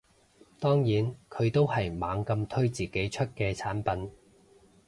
[0.59, 4.09] 當然佢都係猛咁推自己出嘅產品